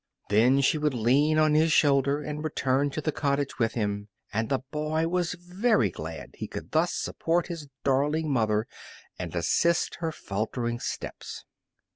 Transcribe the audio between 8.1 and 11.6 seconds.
mother and assist her faltering steps.